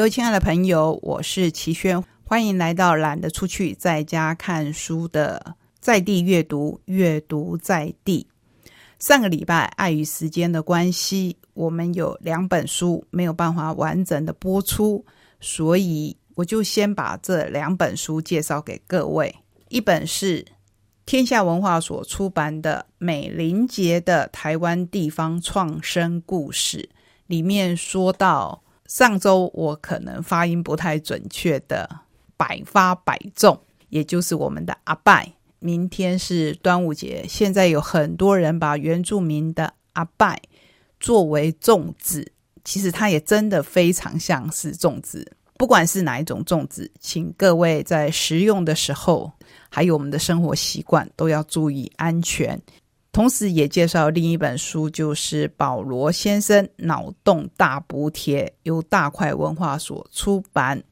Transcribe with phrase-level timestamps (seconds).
[0.00, 8.26] 各位亲爱的朋友，我是齐轩，欢迎来到懒得出去在家看书的在地阅读，阅读在地。
[8.98, 15.04] 上个礼拜碍于时间的关系，我们有两本书没有办法完整的播出，
[15.38, 19.36] 所以我就先把这两本书介绍给各位。
[19.68, 20.42] 一本是
[21.04, 26.78] 天下文化所出版的《美林杰的台湾地方创生故事》，
[27.26, 28.62] 里面说到。
[28.90, 31.88] 上周我可能发音不太准确的
[32.36, 33.56] “百发百中”，
[33.88, 35.32] 也就是我们的阿拜。
[35.60, 40.42] 明天是端午节，现在有很多人把原住民的阿拜
[40.98, 42.32] 作为粽子，
[42.64, 45.24] 其实它也真的非常像是粽子。
[45.56, 49.30] 不管是哪一种粽子，请各位在食用的时候，
[49.68, 52.60] 还有我们的生活习惯，都要注意安全。
[53.12, 60.82] 同时也介绍另一本书，就是保罗先生脑洞大补帖，由大块文化所出版，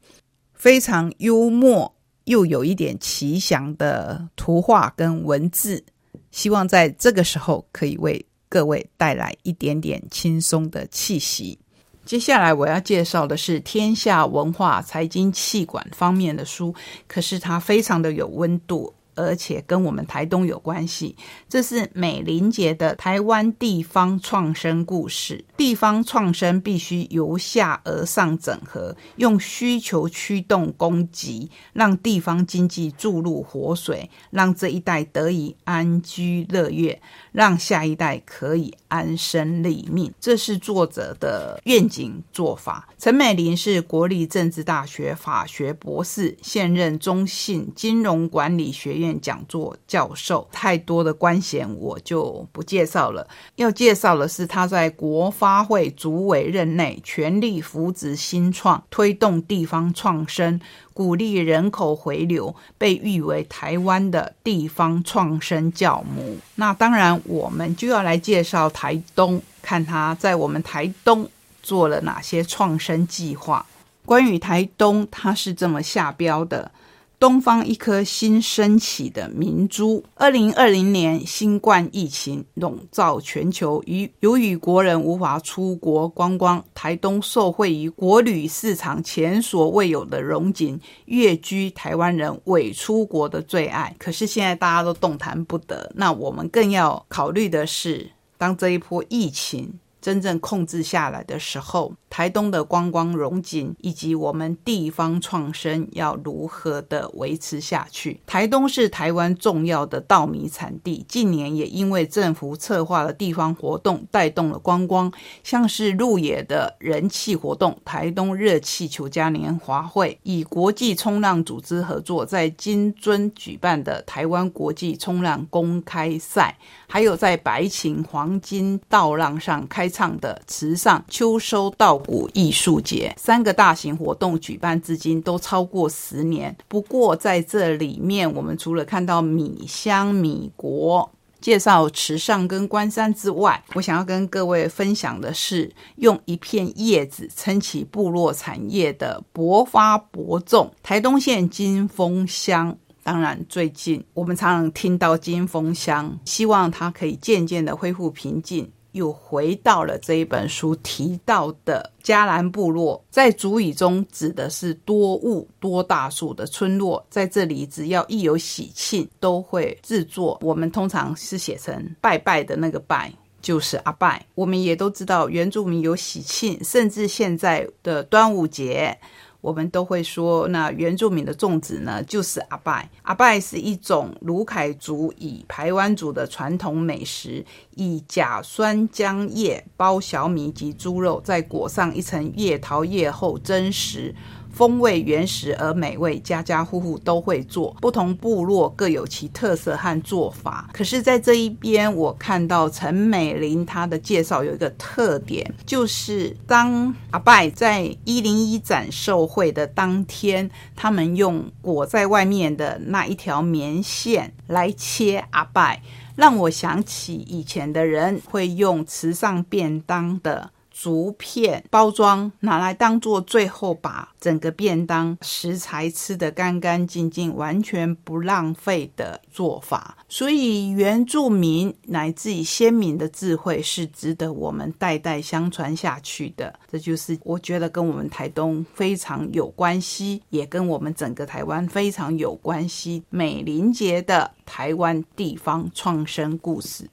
[0.52, 5.84] 非常幽默又有一点奇想的图画跟文字，
[6.32, 11.56] 希望在这个时候可以为各位带来一点点轻松的气息。
[12.04, 16.74] 接下来我要介绍的是天下文化财经气管方面的书，
[17.06, 18.92] 可是它非常的有温度。
[19.18, 21.16] 而且跟我们台东有关系，
[21.48, 25.44] 这是美林杰的台湾地方创生故事。
[25.56, 37.02] 地方创生必须由下而上整合，用需求驱动供给，让地方经济注入活水，让这一代得以安居乐业，
[37.32, 40.12] 让下一代可以安身立命。
[40.20, 42.88] 这是作者的愿景做法。
[42.96, 49.07] 陈美玲是国立政治大学法学博士，现任中信金融管理学院。
[49.20, 53.26] 讲座教授太多的官衔我就不介绍了。
[53.56, 60.60] 要介绍的是他在国发会主委任内全力扶植新创，推动地方创生，
[60.92, 66.38] 鼓励人口回流，被誉为台湾的地方创生教母。
[66.56, 71.28] 那当然，我们就要来介绍台东，看他在我们台东
[71.62, 73.64] 做了哪些创生计划。
[74.04, 76.70] 关于台东，他是这么下标的。
[77.18, 80.04] 东方一颗新升起的明珠。
[80.14, 93.92] 二零二零年新冠疫情笼罩全球，于由于国人无法出国观光，台东受惠于国旅市场前所未有的荣景，跃居台湾人伪出国的最爱。
[93.98, 99.80] 可是现在大家都动弹不得，那我们更要考虑的是，当这一波疫情。
[100.00, 108.20] 真正控制下来的时候，台东的观光融景以及我们地方创生要如何的维持下去？
[108.26, 129.88] 台东是台湾重要的稻米产地，近年也因为政府策划了地方活动，带动了观光，像是鹿野的人气活动——台东热气球嘉年华会，以国际冲浪组织合作，在金樽举办的台湾国际冲浪公开赛，还有在白琴黄金道浪上开。
[129.88, 136.56] 唱的池上秋收稻谷艺术节，三个大型活动举办至今都超过十年。
[136.68, 141.10] 不过在这里面，我们除了看到米香米国
[141.40, 152.76] 介绍池上跟关山之外，我想要跟各位分享的是，用一片叶子撑起部落产业的博发博种台东县金峰乡。
[153.04, 158.70] 当然，最近我们常常听到金峰乡，希望它可以渐渐的恢复平静。
[158.98, 167.04] 又回到了这一本书提到的迦兰部落，在主语中指的是多雾多大树的村落。
[167.08, 170.36] 在这里，只要一有喜庆，都会制作。
[170.42, 174.26] 我们通常是写成拜拜的那个拜，就是阿拜。
[174.34, 178.98] 我们也都知道，原住民有喜庆，甚至现在的端午节。
[179.40, 182.90] 我们都会说，那原住民的粽子呢，就是阿拜。
[183.02, 187.44] 阿拜是一种卢凯族以台湾族的传统美食，
[187.76, 194.14] 以甲酸浆叶包小米及猪肉，再裹上一层叶桃叶后蒸食。
[194.52, 197.76] 风味原始而美味，家家户户都会做。
[197.80, 200.68] 不同部落各有其特色和做法。
[200.72, 215.82] 可是，在这一边，我看到陈美玲她的介绍有一个特点，就是当阿拜在一零一展售会的当天，他们用裹在外面的那一条棉线来切阿拜，
[216.16, 220.50] 让我想起以前的人会用慈上便当的。
[220.80, 229.98] 竹片包装，拿来当做最后把整个便当食材吃得干干净净，完全不浪费的做法。
[230.08, 236.56] 所以原住民乃至于先民的智慧是值得我们代代相传下去的。
[236.70, 243.02] 这就是我觉得跟我们台东非常有关系，也跟我们整个台湾非常有关系。
[243.10, 246.88] 美林节的台湾地方创生故事。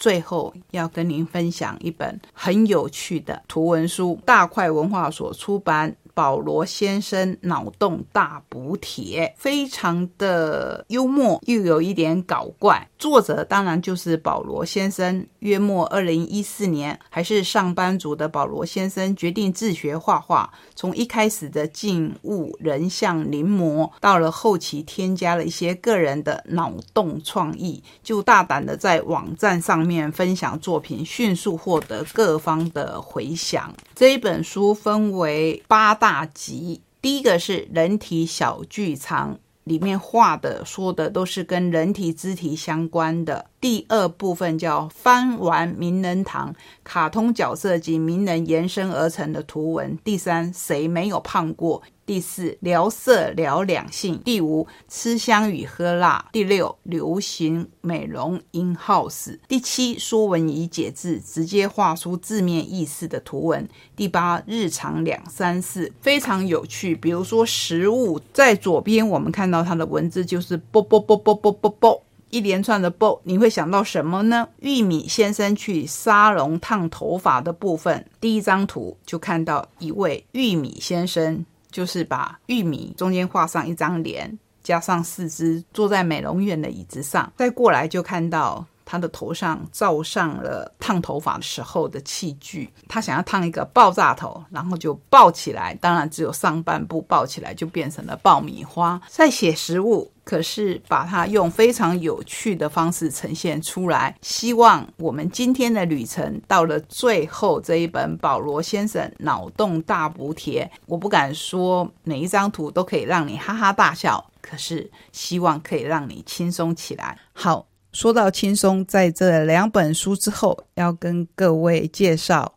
[0.00, 5.94] 最后要跟您分享一本很有趣的图文书，大块文化所出版。
[6.12, 12.89] 保罗先生脑洞大补帖，非常的幽默，又有一点搞怪。
[13.00, 15.26] 作者当然就是保罗先生。
[15.40, 20.52] 约莫二零一四年，还是上班族的保罗先生决定自学画画。
[20.76, 33.74] 从一开始的静物人像临摹，到了后期添加了一些个人的脑洞创意，就大胆的在网站上面分享作品，迅速获得各方的回响。
[33.96, 36.20] 这一本书分为八大。
[36.34, 39.38] 集，第一个是人体小剧场，
[39.70, 43.46] 里面画的说的都是跟人体肢体相关的。
[43.60, 46.52] 第二部分叫翻玩名人堂，
[46.82, 49.96] 卡通角色及名人延伸而成的图文。
[50.02, 51.80] 第三，谁没有胖过？
[52.10, 54.20] 第四，聊色聊两性。
[54.24, 56.28] 第五，吃香与喝辣。
[56.32, 59.38] 第六，流行美容 in house。
[59.46, 63.68] 第七，说文以解字，直接画出字面意思的图文。
[63.94, 66.96] 第八，日常两三四，非常有趣。
[66.96, 72.02] 比如说食物，在左边我们看到它的文字就是啵啵啵啵啵啵啵。
[72.30, 74.48] 一连串的啵，你会想到什么呢？
[74.60, 87.32] 玉米先生去沙龙烫头发的部分，第一张图就看到一位玉米先生，就是把玉米中间画上一张脸，加上四肢，坐在美容院的椅子上。
[87.36, 99.00] 再过来就看到他的头上罩上了烫头发的时候的器具，他想要烫一个爆炸头，然后就爆起来，当然只有上半部爆起来，就变成了爆米花。
[99.08, 100.10] 在写食物。
[100.30, 117.18] 可是把它用非常有趣的方式呈现出来，希望我们今天的旅程到了最后这一本保罗先生脑洞大补帖，我不敢说每一张图都可以让你哈哈大笑，可是希望可以让你轻松起来。
[117.32, 122.54] 好，说到轻松，在这两本书之后，要跟各位介绍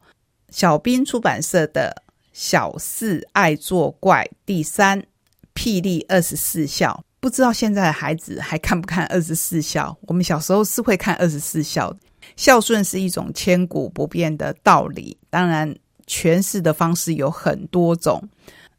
[0.52, 5.04] 小兵出版社的《小四爱作怪》第三
[5.56, 7.04] 霹雳二十四孝。
[7.24, 9.98] 不知道现在的孩子还看不看二十四孝？
[10.02, 11.96] 我们小时候是会看二十四孝。
[12.36, 15.74] 孝顺是一种千古不变的道理，当然
[16.06, 18.22] 诠释的方式有很多种。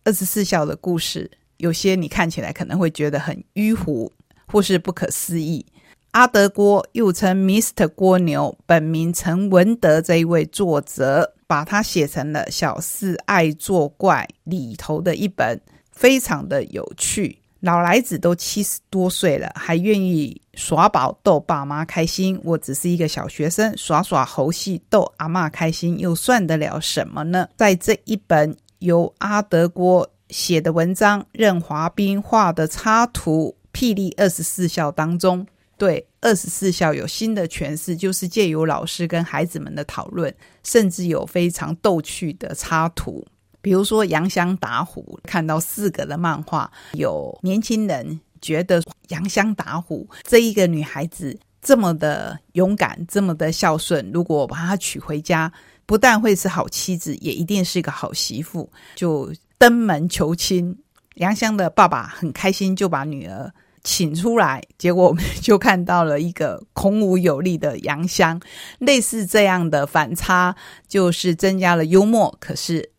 [0.05, 4.13] 二十四孝的故事，有些你看起来可能会觉得很迂腐
[4.47, 5.65] 或是不可思议。
[6.11, 7.89] 阿德郭又称 Mr.
[7.89, 15.59] 郭牛，本名陈文德这一位作者，把他写成了《小四爱作怪》里头的一本，
[15.93, 17.39] 非常的有趣。
[17.65, 22.39] 老来子都七十多岁了，还愿意耍宝逗爸妈开心。
[22.45, 27.49] 我只是一个小学生，耍耍猴戏逗阿妈开心，又算得了什么呢？
[27.57, 35.47] 在这一本由阿德郭写的文章，任华斌画的插图《霹雳二十四孝》当中，
[35.79, 43.27] 对二十四孝有新的诠释，就是借由老师跟孩子们的讨论，甚至有非常逗趣的插图。
[43.65, 55.51] 比如说杨香打虎，看到四个的漫画，有年轻人觉得杨香打虎这一个女孩子这么的勇敢，这么的孝顺，如果把她娶回家，
[55.87, 60.77] 不但会是好妻子，也一定是一个好媳妇，就登门求亲。
[61.15, 63.51] 杨香的爸爸很开心，就把女儿
[63.83, 68.39] 请出来，结果我们就看到了一个孔武有力的杨香。
[68.79, 70.55] 类似这样的反差，
[70.87, 72.91] 就是增加了幽默，可是。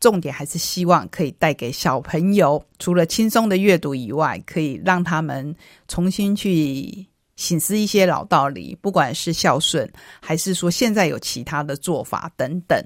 [0.00, 5.54] 重点还是希望可以带给小朋友，除了轻松的阅读以外，可以让他们
[5.86, 9.88] 重新去醒思一些老道理，不管是孝顺，
[10.20, 12.82] 还是说现在有其他的做法等等。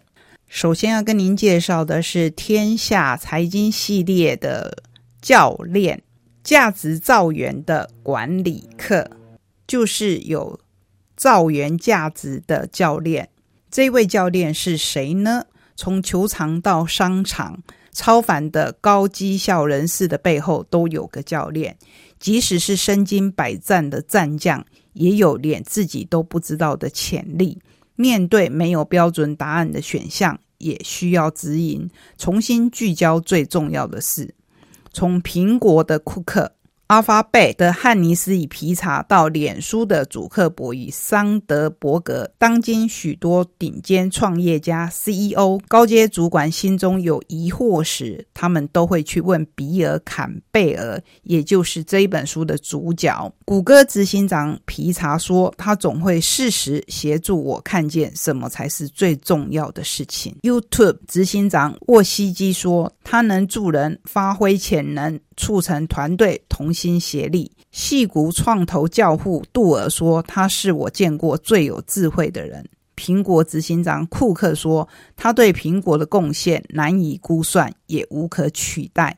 [0.49, 4.77] 首先要跟您介绍的是天下财经系列的
[5.23, 6.03] 教练
[6.43, 9.09] 价值造园的管理课，
[9.67, 10.61] 就是有
[11.17, 13.29] 造园价值的教练。
[13.71, 15.47] 这位教练是谁呢？
[15.77, 17.63] 从球场到商场，
[17.93, 21.77] 超凡的高绩效人士的背后都有个教练。
[22.19, 24.65] 即使是身经百战的战将，
[24.95, 27.61] 也有连自己都不知道的潜力。
[27.97, 34.35] 面对没有标准答案的选项，也需要指引，重新聚焦最重要的事。
[34.93, 36.53] 从苹果的库克、
[36.95, 53.33] 拉法贝的汉尼斯与皮查到脸书的祖克伯与桑德伯格，当今许多顶尖创业家、CEO、高阶主管心中有疑惑时，他们都会去问比尔·坎贝尔，也就是这一本书的主角。
[53.45, 67.51] 谷歌执行长皮查说：“他总会适时协助我看见什么才是最重要的事情。” YouTube 执行长沃西基说：“他能助人发挥潜能。”促成团队同心协力。
[67.73, 72.65] 戏骨创投教父杜尔说：“他是我见过最有智慧的人。”
[72.97, 79.17] 苹果执行长库克说：“他对苹果的贡献难以估算，也无可取代。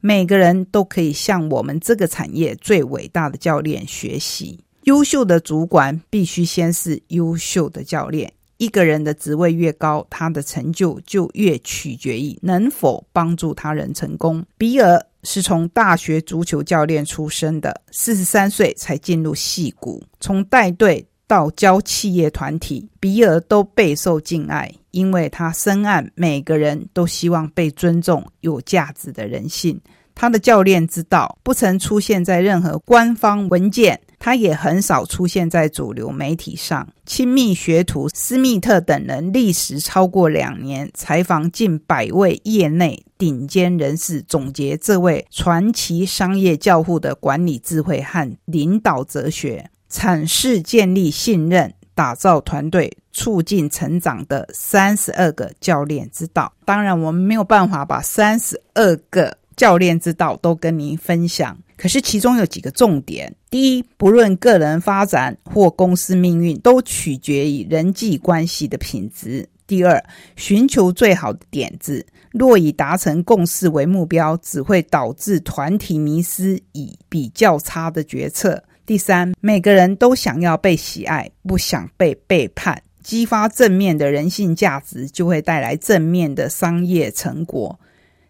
[0.00, 4.58] 每个人都可以向我们这个产业最伟大的教练学习。
[4.84, 8.32] 优秀的主管必须先是优秀的教练。
[8.56, 15.06] 一个人的职位越高，他的成就就越取决于能否帮助他人成功。”比尔。
[15.22, 20.02] 是从大学足球教练出身的，四十三岁才进入戏骨。
[20.18, 29.80] 从带队到教企业团体，比尔都备受敬爱，因为他深谙每个人都希望被尊重、有价值的人性。
[30.14, 34.00] 他的教练之道不曾出现在任何官方文件。
[34.22, 36.86] 他也很少出现在主流媒体上。
[37.06, 56.50] 亲密学徒斯密特等人历时超过两年，采访近百位业内顶尖人士，总结这位传奇商业教父的管理智慧和领导哲学，阐释建立信任、打造团队、促进成长的三十二个教练之道。
[56.64, 61.54] 当然，我们没有办法把三十二个教练之道都跟您分享。
[61.76, 70.02] 可是其中有几个重点：第一，不论个人发展或公司命运，都取决于人际关系的品质；第二，
[70.36, 78.56] 寻求最好的点子，若以达成共识为目标，只会导致团体迷失以比较差的决策；
[78.90, 82.82] 第三，每个人都想要被喜爱，不想被背叛。
[83.04, 87.78] 激发正面的人性价值，就会带来正面的商业成果。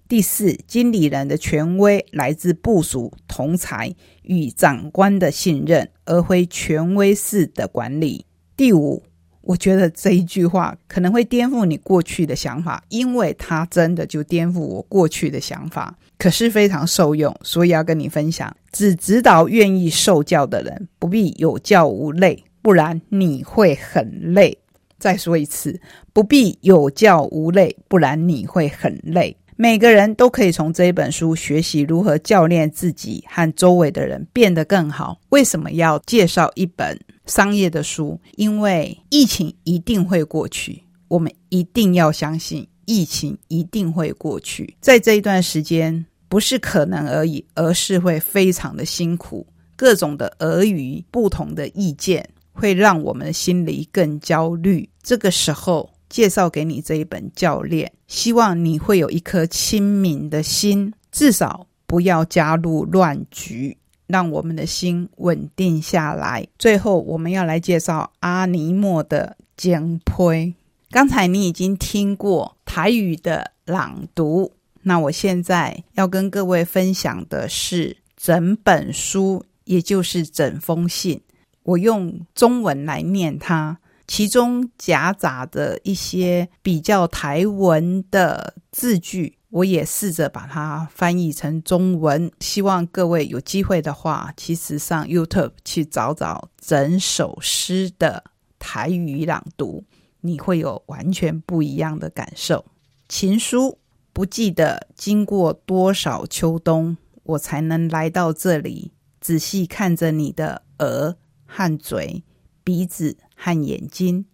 [0.07, 8.27] 第四，经理人的权威来自部署、同才与长官的信任，而非权威式的管理。
[8.55, 9.03] 第五，
[9.43, 18.55] 我觉得这一句话可能会颠覆你过去的想法，因为它真的就颠覆我过去的想法，可是非常受用，所以要跟你分享。
[18.71, 24.59] 只指导愿意受教的人，不必有教无类，不然你会很累。
[24.99, 25.81] 再说一次，
[26.13, 29.35] 不必有教无类，不然你会很累。
[29.57, 35.19] 每个人都可以从这一本书学习如何教练自己和周围的人变得更好。
[35.31, 36.99] 为什么要介绍一本
[37.31, 38.21] 商业的书？
[38.37, 44.77] 因为疫情一定会过去，我们一定要相信疫情一定会过去。
[44.81, 49.47] 在这一段时间，不是可能而已，而是会非常的辛苦。
[49.77, 54.87] 各种的俄语、不同的意见，会让我们心里更焦虑。
[55.03, 55.89] 这个时候。
[56.11, 63.79] 介绍给你这一本教练，希望你会有一颗清明的心，至少不要加入乱局，
[64.11, 66.47] 让我们的心稳定下来。
[66.59, 70.55] 最后，我们要来介绍阿尼莫的简推。
[70.91, 74.53] 刚才你已经听过台语的朗读，
[74.83, 81.21] 那我现在要跟各位分享的是整本书，也就是整封信，
[81.63, 83.79] 我用中文来念它。
[84.11, 92.29] 其中夹杂的一些比较台文的字句，我也试着把它翻译成中文。
[92.41, 98.25] 希望各位有机会的话，其实上 YouTube 去找找整首诗的
[98.59, 99.85] 台语朗读，
[100.23, 102.65] 你会有完全不一样的感受。
[103.09, 103.79] 情书
[104.13, 108.91] 不记得经过多少秋冬，我才能来到这里，
[109.21, 112.25] 仔细看着你的额和嘴。
[112.63, 114.27] 鼻子和眼睛，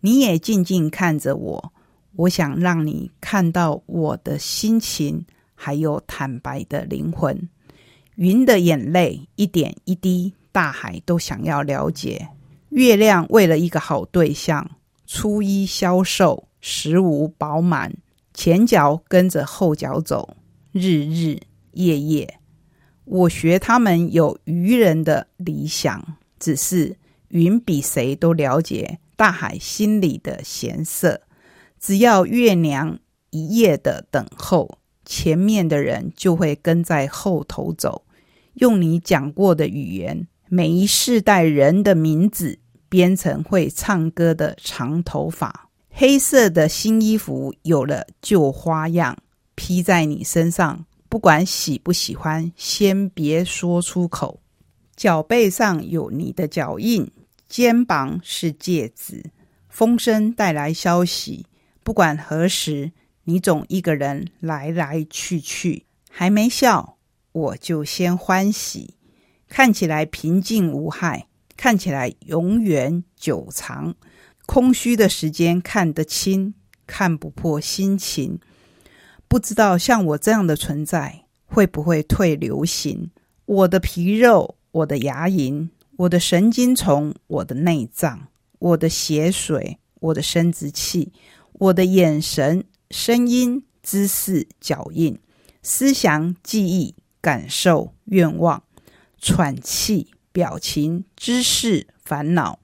[0.00, 1.72] 你也静静看着我。
[2.16, 5.24] 我想让你看到我的心情，
[5.54, 7.48] 还有坦白的灵魂。
[8.16, 12.28] 云的眼泪一点一滴，大海都想要了解。
[12.68, 14.70] 月亮为了一个好对象，
[15.06, 17.94] 初一消瘦，十五饱满，
[18.34, 20.36] 前脚跟着后脚走，
[20.72, 21.38] 日日
[21.72, 22.38] 夜夜。
[23.06, 26.94] 我学他们有愚人的理想，只是。
[27.30, 31.22] 云比谁都了解大海心里的咸涩，
[31.80, 32.98] 只要月娘
[33.30, 38.04] 一夜的等候，前面的人就会跟在后头走。
[38.54, 42.58] 用你讲过的语言，每一世代人的名字
[42.88, 49.16] 编成会唱歌的长头发，黑色的新衣服有了旧花样，
[49.54, 54.40] 披在你身上不管喜不喜欢，先别说出口。
[54.96, 57.10] 脚背上有你的脚印，
[57.50, 59.24] 肩膀是戒指。
[59.68, 61.46] 风声带来消息，
[61.82, 62.92] 不管何时，
[63.24, 65.84] 你总一个人来来去去。
[66.08, 66.96] 还没笑，
[67.32, 68.94] 我就先欢喜。
[69.48, 71.26] 看起来平静无害，
[71.56, 73.96] 看起来永远久长。
[74.46, 76.54] 空虚的时间看得清，
[76.86, 78.38] 看不破心情。
[79.26, 83.10] 不知道像我这样的存在会不会退流行？
[83.44, 85.68] 我的皮肉，我的牙龈，
[86.00, 88.28] 我的神经丛，我的内脏，
[88.58, 91.12] 我的血水，我的生殖器，
[91.52, 95.18] 我的眼神、声音、姿势、脚印、
[95.62, 98.62] 思想、记忆、感受、愿望、
[99.18, 102.60] 喘气、表情、姿势、烦恼，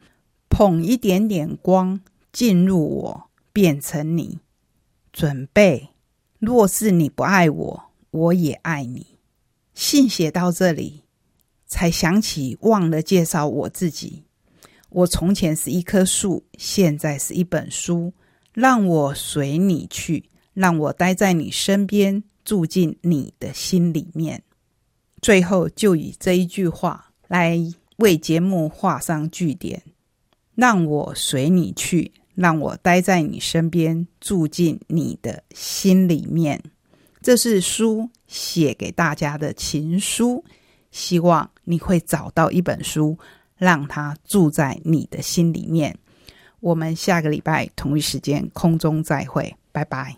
[0.48, 2.00] 捧一点点光
[2.32, 4.38] 进入我，变成你。
[5.12, 5.88] 准备。
[6.38, 9.18] 若是你不爱我，我也爱你。
[9.74, 11.02] 信写到这里，
[11.66, 14.24] 才想起忘了介绍我自己。
[14.90, 18.12] 我从前是一棵树，现在是一本书。
[18.52, 24.42] 让我随你去，让我待在你身边，住进你的心里面。
[25.20, 27.58] 最后，就以这一句话来
[27.96, 29.82] 为节目画上句点：
[30.54, 32.12] 让我随你去。
[32.36, 36.62] 让我待在你身边，住进你的心里面。
[37.22, 40.44] 这是书写给大家的情书，
[40.90, 43.18] 希望你会找到一本书，
[43.56, 45.96] 让它住在你的心里面。
[46.60, 50.16] 我们下个礼拜同一时间空中再会，拜拜。